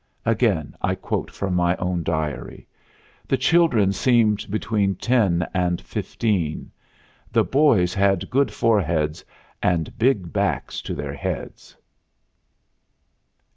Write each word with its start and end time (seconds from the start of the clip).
Again 0.25 0.75
I 0.81 0.95
quote 0.95 1.29
from 1.29 1.53
my 1.53 1.75
own 1.75 2.01
diary: 2.01 2.67
"The 3.27 3.37
children 3.37 3.93
seemed 3.93 4.49
between 4.49 4.95
ten 4.95 5.45
and 5.53 5.79
fifteen. 5.79 6.71
The 7.31 7.43
boys 7.43 7.93
had 7.93 8.31
good 8.31 8.51
foreheads 8.51 9.23
and 9.61 9.95
big 9.99 10.33
backs 10.33 10.81
to 10.81 10.95
their 10.95 11.13
heads." 11.13 11.77